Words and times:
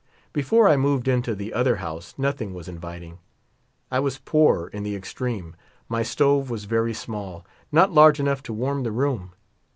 Before 0.33 0.67
I 0.67 0.77
moved 0.77 1.07
into 1.07 1.35
the 1.35 1.53
other 1.53 1.75
house 1.75 2.15
noth 2.17 2.41
ing 2.41 2.55
was 2.55 2.67
inviting. 2.67 3.19
I 3.91 3.99
was 3.99 4.17
poor 4.17 4.65
in 4.69 4.81
the 4.81 4.95
extreme; 4.95 5.55
my 5.87 6.01
stove 6.01 6.49
was 6.49 6.63
very 6.65 6.95
small— 6.95 7.45
not 7.71 7.91
large 7.91 8.19
enough 8.19 8.41
to 8.49 8.53
warm 8.53 8.81
the 8.81 8.91
room. 8.91 9.33